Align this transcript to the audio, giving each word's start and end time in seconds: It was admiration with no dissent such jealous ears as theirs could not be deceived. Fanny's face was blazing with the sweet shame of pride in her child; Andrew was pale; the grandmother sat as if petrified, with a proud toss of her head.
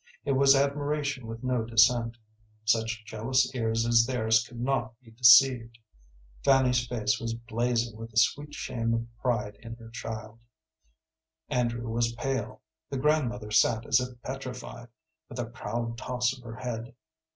It 0.25 0.31
was 0.31 0.55
admiration 0.55 1.27
with 1.27 1.43
no 1.43 1.63
dissent 1.63 2.17
such 2.65 3.05
jealous 3.05 3.53
ears 3.53 3.85
as 3.85 4.07
theirs 4.07 4.43
could 4.47 4.59
not 4.59 4.99
be 4.99 5.11
deceived. 5.11 5.77
Fanny's 6.43 6.87
face 6.87 7.19
was 7.19 7.35
blazing 7.35 7.95
with 7.97 8.09
the 8.09 8.17
sweet 8.17 8.55
shame 8.55 8.95
of 8.95 9.05
pride 9.21 9.57
in 9.59 9.75
her 9.75 9.89
child; 9.91 10.39
Andrew 11.49 11.87
was 11.87 12.13
pale; 12.13 12.63
the 12.89 12.97
grandmother 12.97 13.51
sat 13.51 13.85
as 13.85 13.99
if 13.99 14.19
petrified, 14.23 14.87
with 15.29 15.37
a 15.37 15.45
proud 15.45 15.99
toss 15.99 16.35
of 16.35 16.41
her 16.43 16.55
head. 16.55 16.95